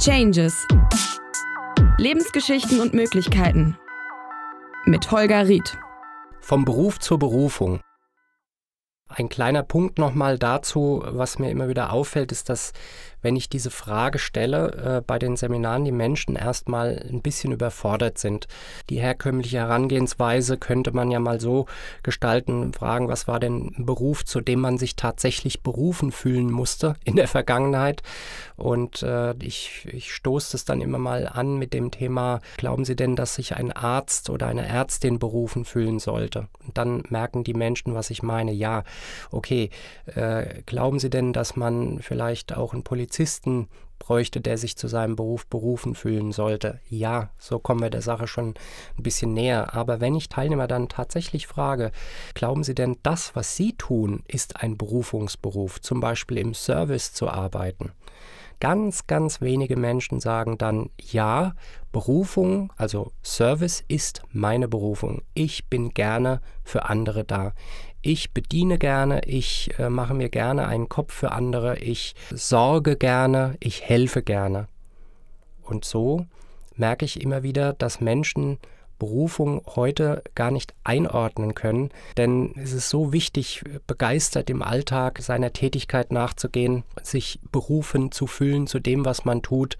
[0.00, 0.66] Changes.
[1.98, 3.76] Lebensgeschichten und Möglichkeiten.
[4.86, 5.76] Mit Holger Ried.
[6.40, 7.80] Vom Beruf zur Berufung.
[9.12, 12.72] Ein kleiner Punkt nochmal dazu, was mir immer wieder auffällt, ist, dass
[13.22, 18.18] wenn ich diese Frage stelle, äh, bei den Seminaren die Menschen erstmal ein bisschen überfordert
[18.18, 18.48] sind.
[18.88, 21.66] Die herkömmliche Herangehensweise könnte man ja mal so
[22.02, 26.94] gestalten, fragen, was war denn ein Beruf, zu dem man sich tatsächlich berufen fühlen musste
[27.04, 28.02] in der Vergangenheit.
[28.56, 32.96] Und äh, ich, ich stoße es dann immer mal an mit dem Thema, glauben Sie
[32.96, 36.48] denn, dass sich ein Arzt oder eine Ärztin berufen fühlen sollte?
[36.66, 38.52] Und dann merken die Menschen, was ich meine.
[38.52, 38.84] Ja,
[39.30, 39.70] okay,
[40.06, 43.68] äh, glauben Sie denn, dass man vielleicht auch ein Polizist Polizisten
[43.98, 46.80] bräuchte, der sich zu seinem Beruf berufen fühlen sollte.
[46.88, 48.54] Ja, so kommen wir der Sache schon
[48.96, 49.74] ein bisschen näher.
[49.74, 51.92] Aber wenn ich Teilnehmer dann tatsächlich frage,
[52.34, 57.28] glauben Sie denn, das, was Sie tun, ist ein Berufungsberuf, zum Beispiel im Service zu
[57.28, 57.92] arbeiten?
[58.58, 61.54] Ganz, ganz wenige Menschen sagen dann, ja,
[61.92, 65.22] Berufung, also Service ist meine Berufung.
[65.34, 67.52] Ich bin gerne für andere da.
[68.02, 73.56] Ich bediene gerne, ich äh, mache mir gerne einen Kopf für andere, ich sorge gerne,
[73.60, 74.68] ich helfe gerne.
[75.62, 76.26] Und so
[76.76, 78.58] merke ich immer wieder, dass Menschen
[79.00, 85.52] Berufung heute gar nicht einordnen können, denn es ist so wichtig, begeistert im Alltag seiner
[85.52, 89.78] Tätigkeit nachzugehen, sich berufen zu fühlen zu dem, was man tut.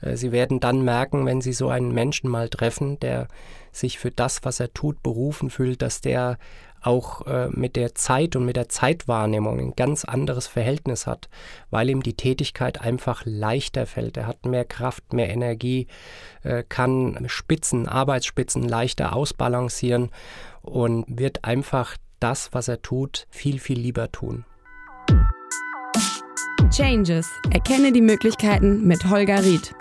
[0.00, 3.28] Äh, Sie werden dann merken, wenn Sie so einen Menschen mal treffen, der
[3.70, 6.38] sich für das, was er tut, berufen fühlt, dass der
[6.86, 11.28] auch äh, mit der Zeit und mit der Zeitwahrnehmung ein ganz anderes Verhältnis hat,
[11.70, 14.16] weil ihm die Tätigkeit einfach leichter fällt.
[14.16, 15.86] Er hat mehr Kraft, mehr Energie,
[16.42, 20.10] äh, kann Spitzen, Arbeitsspitzen leichter ausbalancieren
[20.62, 24.44] und wird einfach das, was er tut, viel, viel lieber tun.
[26.70, 27.28] Changes.
[27.50, 29.74] Erkenne die Möglichkeiten mit Holger Ried.